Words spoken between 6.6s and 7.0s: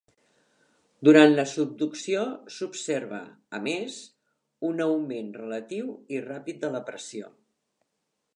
de la